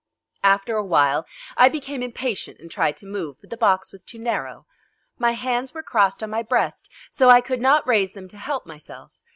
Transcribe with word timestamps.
After 0.43 0.77
a 0.77 0.83
while 0.83 1.27
I 1.55 1.69
became 1.69 2.01
impatient 2.01 2.59
and 2.59 2.71
tried 2.71 2.97
to 2.97 3.05
move, 3.05 3.39
but 3.39 3.51
the 3.51 3.55
box 3.55 3.91
was 3.91 4.01
too 4.03 4.17
narrow. 4.17 4.65
My 5.19 5.33
hands 5.33 5.75
were 5.75 5.83
crossed 5.83 6.23
on 6.23 6.31
my 6.31 6.41
breast, 6.41 6.89
so 7.11 7.29
I 7.29 7.39
could 7.39 7.61
not 7.61 7.85
raise 7.85 8.13
them 8.13 8.27
to 8.29 8.37
help 8.39 8.65
myself. 8.65 9.11